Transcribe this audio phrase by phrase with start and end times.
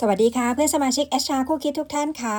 [0.00, 2.38] สวัสดีค่ะเพื่อนสมาชิกแอชาคู่คิดทุกท่านคะ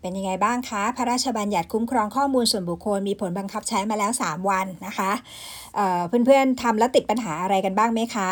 [0.00, 5.10] เป็นยังไงบ้างคะพระราชบัญญัติคุ้มครองข้อมูลส่วนบุคคลมีผลบังคับใช้มาแล้ว 3 วันนะคะ
[5.74, 8.30] เเพื่อนๆทำแล้วติดปัญหาอะไรกันบ้างไหมคะ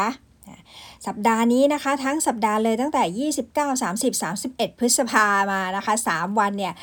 [1.07, 6.75] สัปดาห์นี้นะคะ ทั้งสัปดาห์เลยตั้งแต่ 29 30 31 พฤษภามานะคะ 3 วันเนี่ย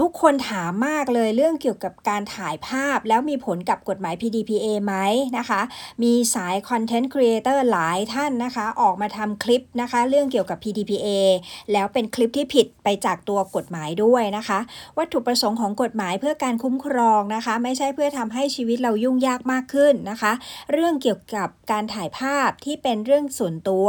[0.00, 4.94] ทุกคนถามมากเลยเรื่องเกี่ยวกับการถ่ายภาพ แล้วมีผลกับกฎหมาย PDPA ไหม
[5.38, 5.60] นะคะ
[6.02, 11.08] มีสายคอนเทนต์ครีเอเตอร์หลายท่านนะคะ ออกมาทำคลิปนะคะ เรื่องเกี่ยวกับ PDPA
[11.72, 14.58] แล้วเป็นคลิปที่ผิดไปจากตัวกฎหมายด้วยนะคะ
[14.98, 20.32] วัตถุประสงค์ของกฎหมายเพื่อการคุ้มครองนะคะ ไม่ใช่เพื่อทำให้ชีวิตเรายุ่งยากมากขึ้นนะคะ
[20.72, 23.86] เรื่องเกี่ยวกับการถ่ายภาพที่เป็นเรื่องส่วนตัว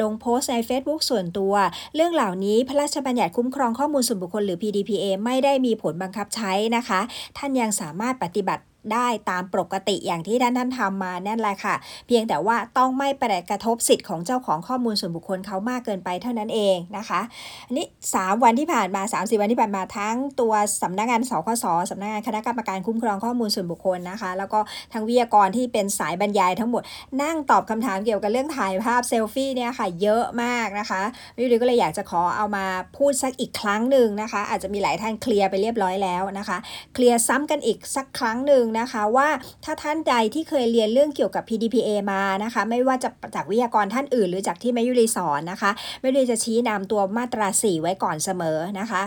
[0.00, 1.54] ลงโพสต์ใน Facebook ส่วนตัว
[1.94, 7.00] เรื่องเหล่านี้พระราชบัญญัติคุ้มครองข้อมูลส่วนบุคคลหรือ PDPA ไม่ได้มีผลบังคับใช้นะคะ
[7.38, 8.62] ท่านยังสามารถปฏิบัติ
[8.92, 11.74] ได้ตามปกติอย่างที่ท่านท่านทำมานั่นแหละค่ะ
[12.06, 17.20] เพียงแต่ว่าต้องไม่ไปกระทบสิทธิ์ของเจ้าของข้อมูลส่วนบุคคลเขามากเกินไปเท่านั้นเองนะคะ
[17.66, 24.58] อันนี้ 3 วันที่ผ่านมา 30 วันที่ผ่านมาทั้งตัวสำนักงานสคสสำนักงานคณะกรรมการคุ้มครองข้อมูลส่วนบุคคลนะคะ แล้วก็
[24.92, 26.82] ทางวิทยากรที่เป็นสายบรรยายทั้งหมด
[27.22, 31.00] นั่งตอบคำถามเกี่ยวกับเรื่องถ่ายภาพเซลฟี่เนี่ยค่ะเยอะมากนะคะ
[31.36, 32.64] วิวดีก็เลยอยากจะขอเอามา
[32.96, 36.58] พูดสักอีกครั้งหนึ่งนะคะ อาจจะมีหลายท่านเคลียร์ไปเรียบร้อยแล้วนะคะ
[36.94, 39.28] เคลียร์ซ้ำกันอีกสักครั้งหนึ่งนะคะว่า
[39.64, 45.70] ถ้าท่านใดที่เคยเรียนเรื่องเกี่ยวกับ PDPA มานะคะ ไม่ว่าจะจากวิทยากรท่านอื่น หรือจากที่แม่ยุรีสอนนะคะ
[46.02, 49.02] ไม่ได้จะชี้นำตัวมาตรา 4 ไว้ก่อนเสมอนะคะ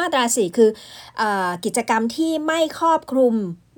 [0.00, 0.70] มาตรา 4 คือ
[1.20, 1.22] อ
[1.64, 3.34] กิจกรรมที่ไม่ครอบคลุม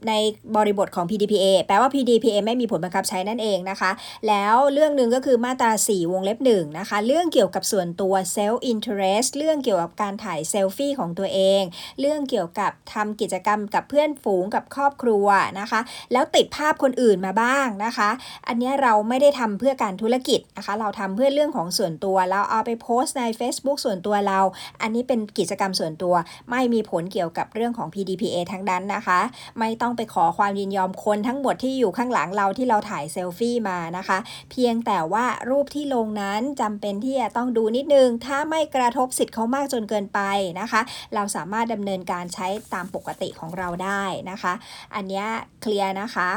[0.08, 0.12] ใน
[0.56, 3.90] บริบทของ PDPA แปลว่า PDPA ไม่มีผลบังคับใช้นั่นเองนะคะ
[4.28, 11.62] แล้วเรื่องหนึ่งก็คือมาตรา 4 วงเล็บ1นะคะ เรื่องเกี่ยวกับส่วนตัว self interest เรื่องเกี่ยวกับการถ่ายเซลฟี่ของตัวเอง
[12.00, 15.26] เรื่องเกี่ยวกับทำกิจกรรมกับเพื่อนฝูงกับครอบครัว
[15.60, 15.80] นะคะ
[16.12, 18.10] แล้วติดภาพคนอื่นมาบ้างนะคะ
[18.48, 24.40] อันนี้เราไม่ได้ทำเพื่อการธุรกิจนะคะ เราทำเพื่อเรื่องของส่วนตัวเราเอาไปโพสต์ใน Facebook ส่วนตัวเรา
[24.82, 26.14] อันนี้เป็นกิจกรรมส่วนตัว
[26.50, 29.20] ไม่มีผลเกี่ยวกับเรื่องของ PDPA ทั้งนั้นนะคะ
[29.58, 34.18] ไม่ต้องไปขอความยินยอมคนทั้งหมดที่อยู่ข้างหลังเราที่เราถ่ายเซลฟี่มานะคะ
[34.50, 40.20] เพียงแต่ว่ารูปที่ลงนั้นจำเป็นที่จะต้องดูนิดนึง ถ้าไม่กระทบสิทธิ์เขามากจนเกินไป
[40.60, 40.80] นะคะ
[41.14, 44.52] เราสามารถดำเนินการใช้ตามปกติของเราได้นะคะ
[44.94, 45.24] อันนี้
[45.62, 46.30] เคลียร์นะคะ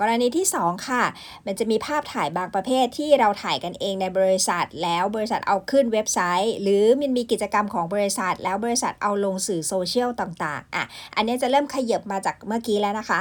[0.00, 1.04] กรณีที่ 2 ค่ะ
[1.46, 10.84] มันจะมีภาพถ่ายบางประเภทที่เราถ่ายกันเองในบริษัท แล้วบริษัทเอาขึ้นเว็บไซต์ หรือมันมีกิจกรรมของบริษัท แล้วบริษัทเอาลงสื่อโซเชียลต่างๆอะ
[11.16, 13.20] อันนี้จะเริ่มขยับมาจากเมื่อกี้แล้วนะคะ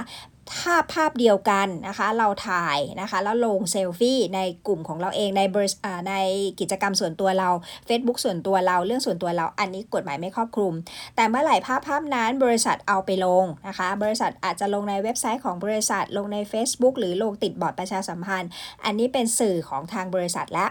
[0.51, 6.15] ถ้าภาพเดียวกันนะคะเราถ่ายนะคะแล้วลงเซลฟี่ในกลุ่มของเราเองในบริษัทใน
[6.59, 7.49] กิจกรรมส่วนตัวเรา
[7.87, 10.73] Facebook ส่วนตัวเราเรื่องส่วนตัวเราอันนี้กฎหมายไม่ครอบคลุม
[11.15, 18.51] แต่เมื่อไหร่ภาพภาพนั้นบริษัทเอาไปลงนะคะบริษัทอาจจะลงในเว็บไซต์ของบริษัทลงใน Facebook หรือลงติดบอร์ดประชาสัมพันธ์
[18.85, 20.67] อันนี้เป็นสื่อของทางบริษัทและ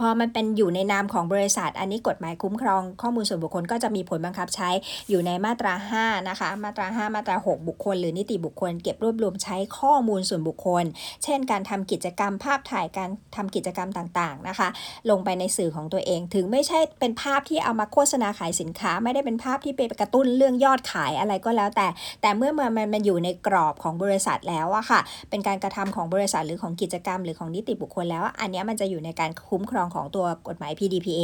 [0.00, 4.70] พอมันเป็นอยู่ในนามของบริษัท อันนี้กฎหมายคุ้มครองข้อมูลส่วนบุคคลก็จะมีผลบังคับใช้
[5.08, 10.84] อยู่ในมาตรา 5 นะคะ มาตรา 5 มาตรา 6 บุคคล หรือนิติบุคคล เก็บรวบรวมใช้ข้อมูลส่วนบุคคล
[11.24, 14.68] เช่น การทำกิจกรรมภาพถ่ายการทำกิจกรรมต่างๆนะคะ
[15.10, 21.88] ลงไปในสื่อของตัวเอง ถึงไม่ใช่เป็นภาพที่เอามาโฆษณาขายสินค้า ไม่ได้เป็นภาพที่ไปกระตุ้นเรื่องยอดขายอะไรก็แล้วแต่
[22.22, 25.00] แต่เมื่อมันมันอยู่ในกรอบของบริษัทแล้วอะค่ะ
[25.30, 31.20] เป็นการกระทำของบริษัทหรือของกิจกรรม หรือของนิติบุคคลแล้ว อันนี้มันจะอยู่ในการคุ้มครองของตัวกฎหมาย PDPA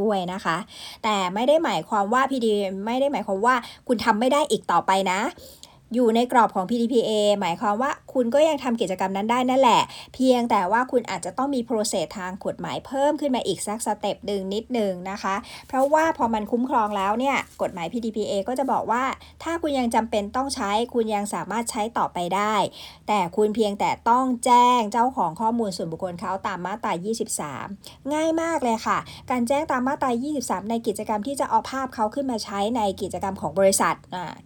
[0.00, 0.56] ด้วยนะคะ
[1.04, 2.46] แต่ไม่ได้หมายความว่า PD
[2.86, 3.54] ไม่ได้หมายความว่า
[3.88, 5.20] คุณทำไม่ได้อีกต่อไปนะ
[5.94, 7.10] อยู่ในกรอบของ PDPA
[7.40, 9.82] หมายความว่าคุณก็ยังทำกิจกรรมนั้นได้นั่นแหละ
[10.14, 15.34] เพียงแต่ว่าคุณอาจจะต้องมี process ทางกฎหมายเพิ่มขึ้นมาอีกสัก step หนึ่งนิดหนึ่งนะคะ
[15.68, 19.04] เพราะว่าพอมันคุ้มครองแล้วเนี่ยกฎหมาย PDPA ก็จะบอกว่า
[19.42, 22.54] ถ้าคุณยังจำเป็นต้องใช้คุณยังสามารถใช้ต่อไปได้
[23.08, 26.92] แต่คุณเพียงแต่ต้องแจ้งเจ้าของข้อมูลส่วนบุคคลเขาตามมาตรา
[27.52, 28.98] 23 ง่ายมากเลยค่ะ
[29.30, 30.10] การแจ้งตามมาตรา
[30.40, 33.94] 23 ในกิจกรรมที่จะเอาภาพเขาขึ้นมาใช้ในกิจกรรมของบริษัท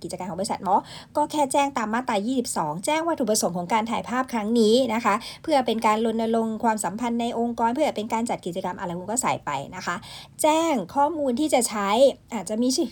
[0.02, 0.80] กิจการของบริษัทเนาะ
[1.16, 2.16] ก็แค่แจ้งตามมาตรา
[2.50, 9.96] 22 แจ้งวัตถุประสงค์ของการถ่ายภาพครั้งนี้นะคะ เพื่อเป็นการรณรงค์ความสัมพันธ์ในองค์กร เพื่อเป็นการจัดกิจกรรมอะไรคุณก็ใส่ไปนะคะ
[10.42, 11.88] แจ้งข้อมูลที่จะใช้
[12.32, 12.88] อาจจะมีชื่อ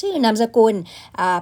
[0.00, 0.74] ชื่อนามสกุล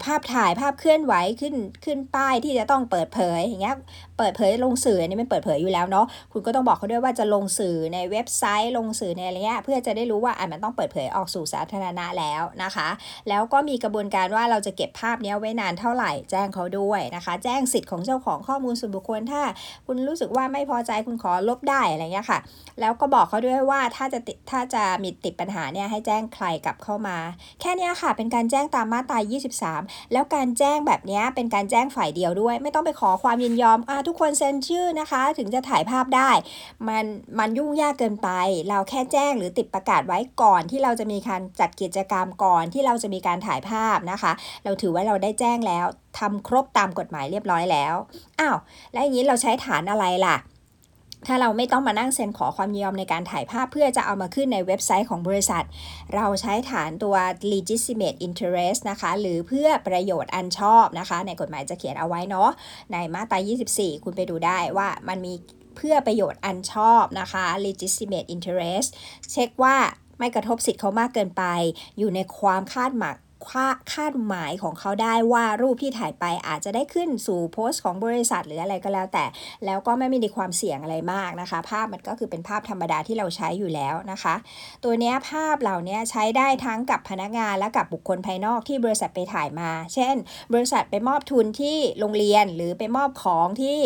[0.04, 1.54] ภาพถ่ายภาพเคลื่อนไหวขึ้น
[1.84, 3.76] ขึ้นป้ายที่จะต้องเปิดเผยอย่างเงี้ย
[4.18, 12.88] เปิดเผยลงสื่ออันนี้มันเปิดเผยอยู่แล้วเนาะคุณก็ต้องบอกเขาด้วยว่าจะลงสื่อในเว็บไซต์ลงสื่อในอะไรเงี้ยเพื่อจะได้รู้ว่าอะมันต้องเปิดเผยออกสู่สาธารณะแล้วนะคะ
[13.28, 19.42] แล้วก็มีกระบวนการว่าเราจะเก็บภาพนี้ไว้นานเท่าไหร่แจ้งเขาด้วยนะคะ แจ้งสิทธิ์ของเจ้าของข้อมูลส่วนบุคคลถ้า
[19.86, 22.38] คุณรู้สึกว่าไม่พอใจคุณขอลบได้อะไรเงี้ยค่ะ
[22.80, 27.16] แล้วก็บอกเขาด้วยว่าถ้าจะติดถ้าจะมีติดปัญหาเนี่ยให้แจ้งใครกลับเข้ามา
[27.60, 29.18] แค่นี้ค่ะเป็นการการแจ้งตามมาตรา
[29.66, 36.30] 23 แล้วการแจ้งแบบนี้เป็นการแจ้งฝ่ายเดียวด้วย ไม่ต้องไปขอความยินยอมอ่าทุกคนเซ็นชื่อนะคะ ถึงจะถ่ายภาพได้
[36.88, 37.04] มัน
[37.38, 38.28] มันยุ่งยากเกินไป
[38.68, 44.32] เราแค่แจ้งหรือติดประกาศไว้ก่อนที่เราจะมีการจัดกิจกรรมก่อนที่เราจะมีการถ่ายภาพนะคะ
[44.64, 45.86] เราถือว่าเราได้แจ้งแล้ว
[46.18, 47.94] ทำครบตามกฎหมายเรียบร้อยแล้ว
[48.40, 48.56] อ้าว
[48.92, 50.36] แล้วอย่างนี้เราใช้ฐานอะไรล่ะ
[51.26, 55.64] ถ้าเราไม่ต้องมานั่งเซ็นขอความยินยอมในการถ่ายภาพเพื่อจะเอามาขึ้นในเว็บไซต์ของบริษัท
[56.14, 57.16] เราใช้ฐานตัว
[57.52, 62.50] legitimate interest นะคะ หรือเพื่อประโยชน์อันชอบนะคะ ในกฎหมายจะเขียนเอาไว้เนาะ
[62.92, 63.38] ในมาตรา
[63.72, 65.34] 24 คุณไปดูได้ว่ามันมี
[65.76, 68.88] เพื่อประโยชน์อันชอบนะคะ legitimate interest
[69.30, 69.76] เช็คว่า
[70.18, 71.44] ไม่กระทบสิทธิ์เขามากเกินไป
[71.98, 73.16] อยู่ในความคาดหมาย
[73.94, 79.24] คาดหมายของเขาได้ว่ารูปที่ถ่ายไปอาจจะได้ขึ้นสู่โพสต์ของบริษัทหรืออะไรก็แล้วแต่
[79.66, 84.34] แล้วก็ไม่มีความเสี่ยงอะไรมากนะคะ ภาพมันก็คือเป็นภาพธรรมดาที่เราใช้อยู่แล้วนะคะ
[84.84, 90.14] ตัวนี้ภาพเหล่านี้ใช้ได้ทั้งกับพนักงานและกับบุคคลภายนอกที่บริษัทไปถ่ายมา เช่น
[90.54, 93.78] บริษัทไปมอบทุนที่โรงเรียนหรือไปมอบของที่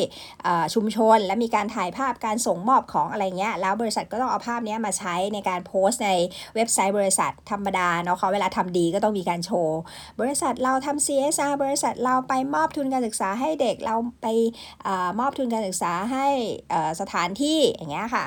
[0.75, 6.11] ชุมชน และมีการถ่ายภาพการส่งมอบของอะไรเงี้ยแล้วบริษัทก็ต้องเอาภาพนี้มาใช้ในการโพสต์ใน
[6.55, 9.81] เว็บไซต์บริษัทธรรมดาเนาะเขาเวลาทำดีก็ต้องมีการโชว์
[10.21, 14.27] บริษัทเราทำ CSR บริษัทเราไปมอบทุนการศึกษาให้เด็กเราไป
[14.87, 14.89] อ
[15.21, 16.27] มอบทุนการศึกษาให้
[17.00, 18.25] สถานที่อย่างเงี้ยค่ะ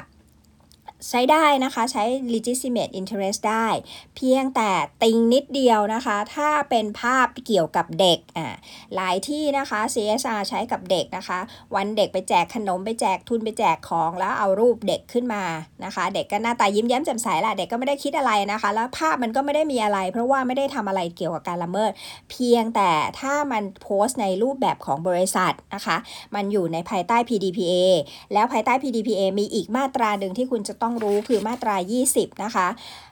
[1.10, 2.04] ใช้ได้นะคะ ใช้
[2.34, 3.68] legitimate interest ได้
[4.16, 4.72] เพียงแต่
[5.04, 8.48] ติงนิดเดียวนะคะ ถ้าเป็นภาพเกี่ยวกับเด็กอ่า
[8.96, 11.40] หลายที่นะคะ CSR ใช้กับเด็กนะคะ
[11.76, 15.44] วันเด็กไปแจกขนมไปแจกทุนไปแจกของแล้วเอารูปเด็กขึ้นมา
[15.86, 21.92] นะคะ เด็กก็หน้าตายิ้มแย้มแจ่มใสแหละเด็กก็ไม่ได้คิดอะไรนะคะ แล้วภาพมันก็ไม่ได้มีอะไร เพราะว่าไม่ได้ทำอะไรเกี่ยวกับการละเมิด
[22.32, 25.98] เพียงแต่ถ้ามันโพสต์ในรูปแบบของบริษัทนะคะ
[26.36, 27.74] มันอยู่ในภายใต้ PDPA
[28.34, 31.76] แล้วภายใต้ PDPA มีอีกมาตราหนึ่งที่คุณจะต้องต้องรู้คือมาตรา
[32.10, 32.68] 20 นะคะ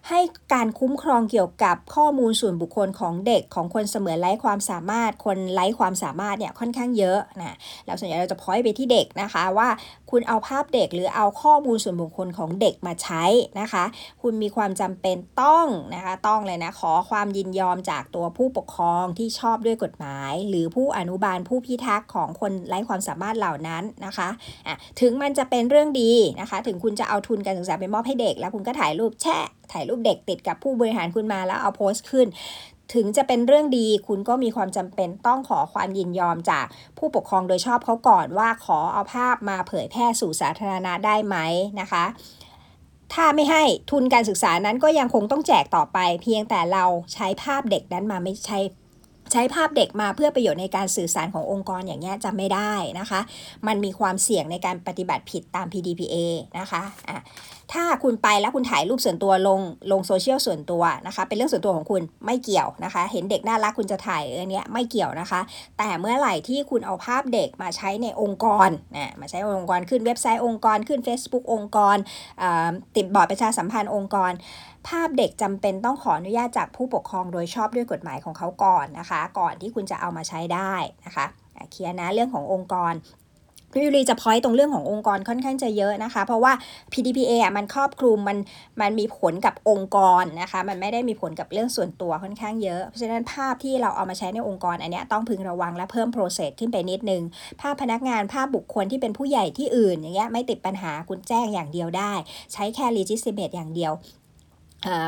[0.10, 0.20] ให้
[0.54, 7.56] การคุ้มครองเกี่ยวกับข้อมูลส่วนบุคคลของเด็กของคนเสมือนไร้ความสามารถ คนไร้ความสามารถเนี่ยค่อนข้างเยอะนะ
[7.86, 9.70] แล้วส่วนใหญ่เราจะพอยไปที่เด็กนะคะว่า
[10.12, 13.24] คุณเอาภาพเด็กหรือเอาข้อมูลส่วนบุคคลของเด็กมาใช้
[13.60, 13.84] นะคะ
[14.22, 26.12] คุณมีความจำเป็นต้องนะคะต้องเลยนะขอความยินยอมจากตัวผู้ปกครองที่ชอบด้วยกฎหมาย หรือผู้อนุบาลผู้พิทักษ์ของคนไร้ความสามารถเหล่านั้นนะคะะถึงมันจะเป็นเรื่องดี
[26.42, 32.28] นะคะ ถึงคุณจะเอาทุนการศึกษาไปมอบให้เด็ก แล้วคุณก็ถ่ายรูปแชะถ่ายรูปเด็กติดกับผู้บริหารคุณมาแล้วเอาโพสต์ขึ้น
[32.94, 36.66] ถึงจะเป็นเรื่องดีคุณก็มีความจำเป็นต้องขอความยินยอมจาก
[36.98, 41.38] ผู้ปกครองโดยชอบเขาก่อนว่าขอเอาภาพมาเผยแพร่สู่สาธารณะได้ไหม
[41.82, 42.06] นะคะ
[43.14, 48.60] ถ้าไม่ให้ทุนการศึกษานั้นก็ยังคงต้องแจกต่อไป เพียงแต่เราใช้ภาพเด็กนั้นมาไม่ใช่
[49.32, 53.20] ใช้ภาพเด็กมาเพื่อประโยชน์ในการสื่อสารขององค์กรอย่างเงี้ยจะไม่ได้นะคะ
[53.68, 56.16] มันมีความเสี่ยงในการปฏิบัติผิดตาม PDPA
[56.60, 57.20] นะคะะ
[57.74, 59.60] ถ้าคุณไปแล้วคุณถ่ายรูปส่วนตัวลง
[59.92, 65.42] ลงโซเชียลส่วนตัวนะคะ เป็นเรื่องส่วนตัวของคุณไม่เกี่ยวนะคะ เห็นเด็กน่ารักคุณจะถ่ายอันนี้ไม่เกี่ยวนะคะ
[65.78, 71.98] แต่เมื่อไหร่ที่คุณเอาภาพเด็กมาใช้ในองค์กรนะมาใช้องค์กรขึ้นเว็บไซต์องค์กรขึ้น Facebook องค์กร
[72.96, 74.32] ติดบอร์ดประชาสัมพันธ์องค์กร
[74.88, 80.74] ภาพเด็กจำเป็นต้องขออนุญาตจากผู้ปกครองโดยชอบด้วยกฎหมายของเขาก่อนนะคะ ก่อนที่คุณจะเอามาใช้ได้
[81.06, 81.26] นะคะ
[81.72, 82.94] เคลียร์นะเรื่องขององค์กร
[83.72, 86.54] พี่มยุรีจะ point ตรงเรื่องขององค์กรค่อนข้างจะเยอะนะคะ เพราะว่า
[86.92, 88.38] PDPA อะมันครอบคลุมมัน
[88.82, 97.22] มันมีผลกับองค์กรนะคะ มันไม่ได้มีผลกับเรื่องส่วนตัวค่อนข้างเยอะเพราะฉะนั้นภาพที่เราเอามาใช้ในองค์กรอันนี้ต้องพึงระวังและเพิ่ม process ขึ้นไปนิดนึง
[97.62, 102.14] ภาพพนักงานภาพบุคคลที่เป็นผู้ใหญ่ที่อื่นอย่างเงี้ยไม่ติดปัญหาคุณแจ้งอย่างเดียวได้
[102.54, 103.94] ใช้แค่ legitimate อย่างเดียว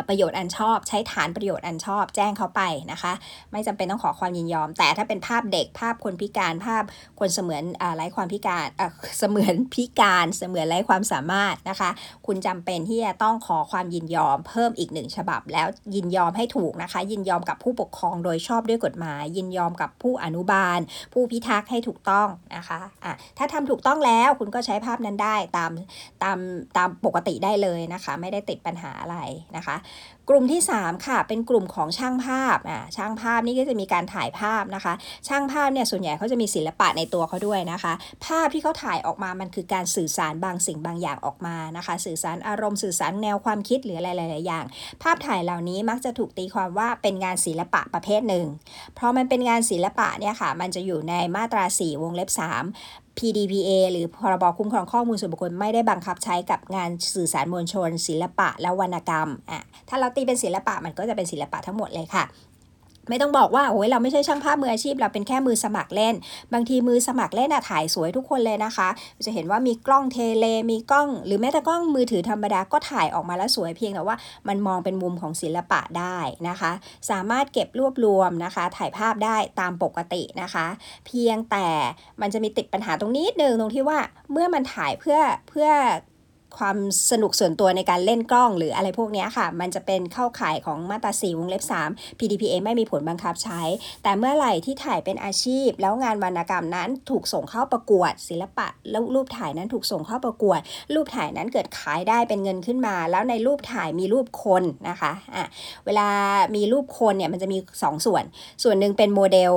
[0.08, 3.14] ประโยชน์อันชอบ ใช้ฐานประโยชน์อันชอบ แจ้งเขาไปนะคะ
[3.52, 6.84] ไม่จำเป็นต้องขอความยินยอม แต่ถ้าเป็นภาพเด็กภาพคนพิการภาพ
[7.20, 7.64] คนเสมือน
[7.96, 8.68] ไร้ความพิการ
[9.20, 11.90] เสมือนพิการเสมือนไร้ความสามารถนะคะ
[12.28, 20.80] คุณจำเป็นที่จะต้องขอความยินยอม เพิ่มอีกหนึ่งฉบับ แล้วยินยอมให้ถูกนะคะ ยินยอมกับผู้ปกครองโดยชอบด้วยกฎหมาย ยินยอมกับผู้อนุบาล
[21.14, 25.72] ผู้พิทักษ์ให้ถูกต้องนะคะะถ้าทำถูกต้องแล้วคุณก็ใช้ภาพนั้นได้ตาม
[26.24, 26.38] ตาม
[26.78, 29.18] ตามปกติได้เลยนะคะ ไม่ได้ติดปัญหาอะไร
[29.56, 29.61] นะคะ
[30.30, 34.94] กลุ่มที่ 3 ค่ะ เป็นกลุ่มของช่างภาพอ่าช่างภาพนี่ก็จะมีการถ่ายภาพนะคะ
[35.28, 37.94] ช่างภาพเนี่ยส่วนใหญ่เขาจะมีศิลปะในตัวเขาด้วยนะคะ
[38.26, 44.66] ภาพที่เขาถ่ายออกมามันคือการสื่อสารบางสิ่งบางอย่างออกมานะคะ สื่อสารอารมณ์สื่อสารแนวความคิดหรืออะไรหลาย ๆ อย่าง
[45.04, 48.46] ภาพถ่ายเหล่านี้มักจะถูกตีความว่าเป็นงานศิลปะประเภทหนึ่ง
[48.96, 52.30] เพราะมันเป็นงานศิลปะเนี่ยค่ะ มันจะอยู่ในมาตรา 4 วงเล็บ
[52.64, 62.24] 3 PDPA หรือพรบคุ้มครองข้อมูลส่วนบุคคลไม่ได้บังคับใช้กับงานสื่อสารมวลชน ศิลปะและวรรณกรรมอะถ้าเราตีเป็นศิลปะมันก็จะเป็นศิลปะทั้งหมดเลยค่ะ
[63.10, 66.16] ไม่ต้องบอกว่าโอ้ยเราไม่ใช่ช่างภาพมืออาชีพ เราเป็นแค่มือสมัครเล่น
[66.54, 68.90] บางทีมือสมัครเล่นอะถ่ายสวยทุกคนเลยนะคะ
[69.26, 74.18] จะเห็นว่ามีกล้องเทเล มีกล้อง หรือแม้แต่กล้องมือถือธรรมดาก็ถ่ายออกมาแล้วสวยเพียงแต่ว่า
[74.48, 76.18] มันมองเป็นมุมของศิลปะได้
[76.50, 76.72] นะคะ
[77.10, 80.66] สามารถเก็บรวบรวมนะคะ ถ่ายภาพได้ตามปกตินะคะ
[81.06, 81.68] เพียงแต่
[82.22, 84.00] มันจะมีติดปัญหาตรงนี้นึงตรงที่ว่า
[84.32, 85.70] เมื่อมันถ่ายเพื่อเพื่อ
[86.58, 86.78] ความ
[87.12, 93.62] สนุกส่วนตัวในการเล่นกล้องหรืออะไรพวกนี้ค่ะ มันจะเป็นเข้าข่ายของมาตรา4วงเล็บ 3 PDPA ไม่มีผลบังคับใช้
[94.04, 100.60] แต่เมื่อไหร่ที่ถ่ายเป็นอาชีพ แล้วงานวรรณกรรมนั้นถูกส่งเข้าประกวด ศิลปะแล้วรูปถ่ายนั้นถูกส่งเข้าประกวด
[100.94, 105.46] รูปถ่ายนั้นเกิดขายได้เป็นเงินขึ้นมา แล้วในรูปถ่ายมีรูปคนนะคะอะ
[105.86, 106.08] เวลา
[106.56, 108.24] มีรูปคนเนี่ยมันจะมี 2ส่วน
[108.64, 109.54] ส่วนหนึ่งเป็นโมเดล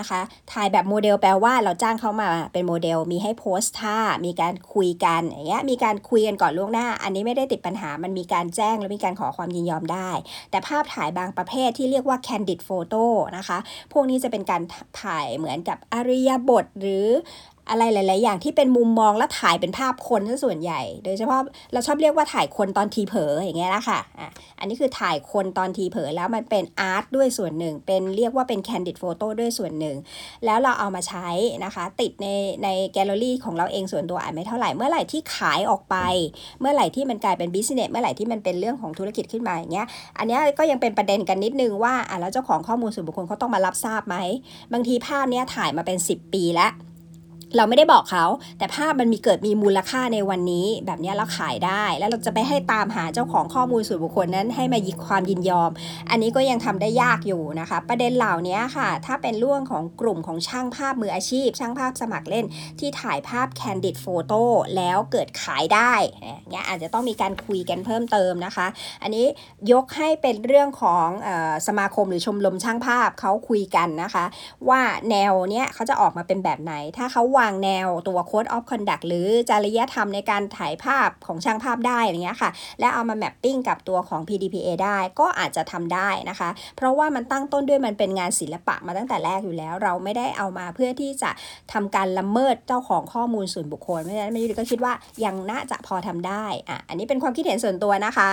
[0.00, 0.20] นะคะ
[0.52, 10.10] ถ่ายแบบโมเดลแปลว่าเราจ้างเขามาเป็นโมเดล มีให้โพสท่า มีการคุยกันอย่างเงี้ย มีการคุยกันก่อนล่วงหน้า อันนี้ไม่ได้ติดปัญหา มันมีการแจ้งและมีการขอความยินยอมได้
[10.50, 13.04] แต่ภาพถ่ายบางประเภทที่เรียกว่า candid photo
[13.36, 13.58] นะคะ
[13.92, 14.62] พวกนี้จะเป็นการ
[15.02, 17.06] ถ่ายเหมือนกับอริยบทหรือ
[17.70, 21.40] อะไรหลาย ๆ อย่างที่เป็นมุมมองและถ่ายเป็นภาพคนซะส่วนใหญ่ โดยเฉพาะ
[21.72, 29.96] เราชอบเรียกว่าถ่ายคนตอนทีเผลออย่างเงี้ยละค่ะอะ อันนี้คือถ่ายคนตอนทีเผลอแล้วมันเป็น art ด้วยส่วนหนึ่ง เป็นเรียกว่าเป็น candid photo ด้วยส่วนหนึ่ง
[30.44, 31.28] แล้วเราเอามาใช้
[31.64, 32.28] นะคะ ติดใน
[32.64, 35.96] ในแกลเลอรี่ของเราเองส่วนตัวอาจไม่เท่าไหร่ เมื่อไหร่ที่ขายออกไป
[36.60, 39.86] เมื่อไหร่ที่มันกลายเป็น business เมื่อไหร่ที่มันเป็นเรื่องของธุรกิจขึ้นมาอย่างเงี้ย
[40.18, 44.16] อันนี้ก็ยังเป็นประเด็นกันนิดนึงว่าอะแล้วเจ้าของข้อมูลส่วนบุคคลเขาต้องมารับทราบไหม
[44.72, 46.70] บางทีภาพเนี้ยถ่ายมาเป็น 10 ปีแล้ว
[47.56, 48.24] เราไม่ได้บอกเขา
[48.58, 55.70] แต่ภาพมันมีเกิดมีมูลค่าในวันนี้ แบบนี้เราขายได้ แล้วเราจะไปให้ตามหาเจ้าของข้อมูลส่วนบุคคลนั้นให้มาให้ความยินยอม
[56.10, 62.44] อันนี้ก็ยังทำได้ยากอยู่นะคะ ประเด็นเหล่านี้ค่ะ ถ้าเป็นเรื่องของกลุ่มของช่างภาพมืออาชีพ ช่างภาพสมัครเล่น
[62.78, 64.42] ที่ถ่ายภาพ candid photo
[64.76, 65.92] แล้วเกิดขายได้
[66.52, 68.66] เงี้ยอาจจะต้องมีการคุยกันเพิ่มเติมนะคะ
[69.02, 69.26] อันนี้
[69.72, 71.28] ยกให้เป็นเรื่องของอ
[71.66, 74.24] สมาคมหรือชมรมช่างภาพเขาคุยกันนะคะ
[74.68, 91.30] ว่าแนวเนี้ยเขาจะออกมาเป็นแบบไหนถ้าเขาวางแนวตัว Code of Conduct หรือจริยธรรมในการถ่ายภาพของช่างภาพได้อะไรเงี้ยค่ะ และเอามา mapping กับตัวของ PDPA ได้ก็อาจจะทำได้นะคะ เพราะว่ามันตั้งต้นด้วยมันเป็นงานศิลปะมาตั้งแต่แรกอยู่แล้ว เราไม่ได้เอามาเพื่อที่จะ
[91.72, 94.92] ทำการละเมิดเจ้าของข้อมูลส่วนบุคคลเพราะฉะนั้นไม่ยุก็คิดว่า
[95.24, 98.30] ยังน่าจะพอทำได้อะอันนี้เป็นความคิดเห็นส่วนตัวนะคะ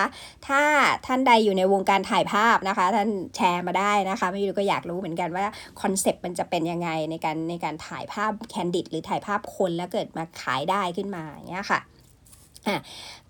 [0.47, 0.61] ถ้า
[1.05, 5.45] ท่านใดอยู่ในวงการถ่ายภาพนะคะ ท่านแชร์มาได้นะคะไม่ยุก็อยากรู้เหมือนกันว่า
[5.81, 11.79] คอนเซปต์มันจะเป็นยังไงในการในการถ่ายภาพ candid รือถ่ายภาพคนแล้วเกิดมาขายได้ขึ้นมาอย่างเงี้ยค่ะ
[12.67, 12.79] อะ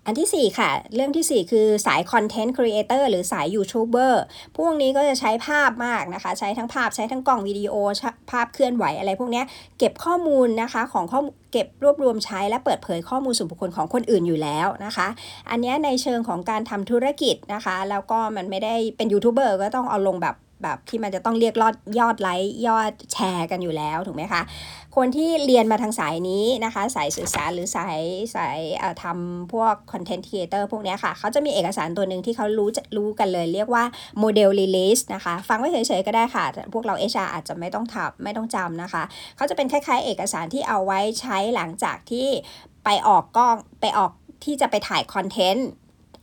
[0.08, 4.22] อันที่ 4 ค่ะ เรื่องที่ 4 คือสายคอนเทนต์ครีเอเตอร์หรือสายยูทูบเบอร์
[4.56, 7.74] พวกนี้ก็จะใช้ภาพมากนะคะ ใช้ทั้งภาพใช้ทั้งกล้องวิดีโอ
[8.30, 9.42] ภาพเคลื่อนไหวอะไรพวกนี้
[9.78, 11.20] เก็บข้อมูลนะคะของข้อ
[11.52, 15.08] เก็บรวบรวมใช้และเปิดเผยข้อมูลส่วนบุคคลของคนอื่นอยู่แล้วนะคะ
[15.50, 24.42] อันนี้ในเชิงของการทำธุรกิจนะคะ แล้วก็มันไม่ได้เป็นยูทูบเบอร์ก็ต้องเอาลงแบบ แบบที่มันจะต้องเรียกยอดยอดไลค์ยอดแชร์กันอยู่แล้วถูกไหมคะ
[24.96, 28.00] คนที่เรียนมาทางสายนี้นะคะ สายสื่อสารหรือสาย
[28.34, 28.60] สาย
[29.02, 33.84] ทำพวกคอนเทนต์ครีเอเตอร์พวกนี้ค่ะ เขาจะมีเอกสารตัวหนึ่งที่เขารู้รู้กันเลย เรียกว่า
[34.18, 39.02] model release นะคะ ฟังไว้เฉยๆก็ได้ค่ะ พวกเรา HR อาจจะไม่ต้องทำไม่ต้องจำนะคะ
[39.36, 42.28] เขาจะเป็นคล้าย ๆ เอกสารที่เอาไว้ใช้หลังจากที่
[42.84, 44.10] ไปออกกล้องไปออก
[44.44, 45.68] ที่จะไปถ่ายคอนเทนต์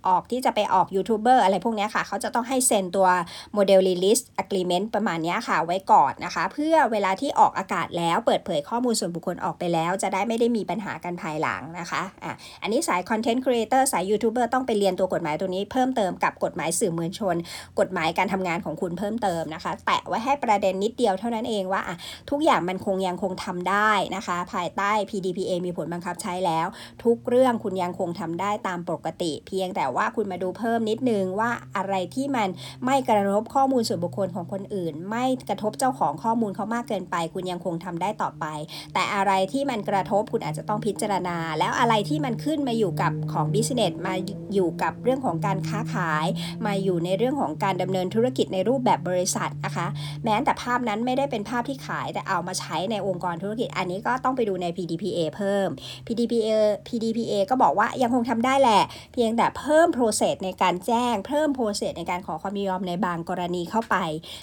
[0.07, 3.07] ออกที่จะไปออกยูทูบเบอร์อะไรพวกนี้ค่ะ เขาจะต้องให้เซ็นตัว
[3.53, 17.35] โมเดล release agreement ประมาณนี้ค่ะ ไว้ก่อนนะคะ เพื่อเวลาที่ออกอากาศแล้วเปิดเผยข้อมูลส่วนบุคคลออกไปแล้ว จะได้ไม่ได้มีปัญหากันภายหลังนะคะอะอันนี้สาย content creator สายยูทูบเบอร์ต้องไปเรียนตัวกฎหมายตัวนี้เพิ่มเติมกับกฎหมายสื่อมวลชน
[17.79, 21.95] กฎหมายการทำงานของคุณเพิ่มเติมนะคะ แตะไว้ให้ประเด็นนิดเดียวเท่านั้นเองว่าอะ
[22.29, 26.67] ทุกอย่างมันคงยังคงทำได้นะคะ ภายใต้ PDPA มีผลบังคับใช้แล้ว
[27.03, 32.49] ทุกเรื่องคุณยังคงทำได้ตามปกติ เพียงแต่ว่าคุณมาดูเพิ่มนิดนึงว่าอะไรที่มัน
[32.85, 38.45] ไม่กระทบข้อมูลส่วนบุคคลของคนอื่น ไม่กระทบเจ้าของข้อมูลเขามากเกินไป คุณยังคงทำได้ต่อไป
[38.93, 44.13] แต่อะไรที่มันกระทบคุณอาจจะต้องพิจารณา แล้วอะไรที่มันขึ้นมาอยู่กับของ business มา
[44.53, 46.25] อยู่กับเรื่องของการค้าขาย
[46.65, 49.87] มาอยู่ในเรื่องของการดำเนินธุรกิจในรูปแบบบริษัทนะคะ
[50.23, 55.67] แม้แต่ภาพนั้นไม่ได้เป็นภาพที่ขาย แต่เอามาใช้ในองค์กรธุรกิจ อันนี้ก็ต้องไปดูใน PDPA เพิ่ม
[56.07, 56.49] PDPA
[56.87, 58.81] PDPA ก็บอกว่ายังคงทำได้แหละ
[59.13, 63.95] เพียงแต่เพิ่ม process ในการแจ้ง เพิ่ม process ในการขอความยินยอมในบางกรณีเข้าไป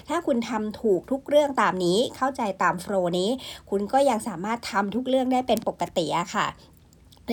[0.09, 3.29] ถ้าคุณทำถูกทุกเรื่องตามนี้เข้าใจตามโฟล์นี้
[3.69, 6.47] คุณก็ยังสามารถทำทุกเรื่องได้เป็นปกติอะค่ะ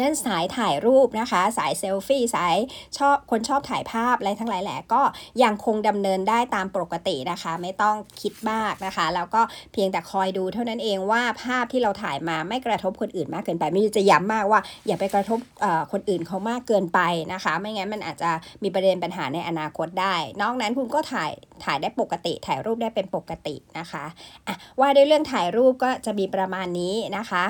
[0.03, 2.57] นั้นสายถ่ายรูปนะคะ สายเซลฟี่สาย
[2.99, 5.03] ชอบคนชอบถ่ายภาพอะไรทั้งหลายแหละก็
[5.43, 9.41] ยังคงดำเนินได้ตามปกตินะคะ ไม่ต้องคิดมากนะคะ แล้วก็
[9.73, 17.01] เพียงแต่คอยดูเท่านั้นเองว่าภาพที่เราถ่ายมาไม่กระทบคนอื่นมากเกินไปไม่จะย้ำมากว่า อย่าไปกระทบเอ่อคนอื่นเขามากเกินไป
[17.33, 18.31] นะคะ ไม่งั้นมันอาจจะ
[18.63, 21.31] มีประเด็นปัญหาในอนาคตได้ นอกนั้นคุณก็ถ่าย
[21.65, 27.45] ถ่ายได้ปกติ ถ่ายรูปได้เป็นปกตินะคะะว่าด้วยเรื่องถ่ายรูปก็จะมีประมาณนี้นะคะ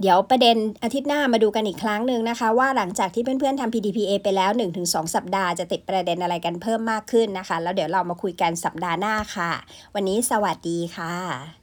[0.00, 4.50] เดี๋ยวประเด็นอาทิตย์หน้ามาดูกันอีกครั้งหนึ่งนะคะ ว่าหลังจากที่เพื่อนๆทำ PDPA ไปแล้ว
[4.82, 9.52] 1-2 สัปดาห์จะติดประเด็นอะไรกันเพิ่มมากขึ้นนะคะ แล้วเดี๋ยวเรามาคุยกันสัปดาห์หน้าค่ะ
[9.94, 11.61] วันนี้สวัสดีค่ะ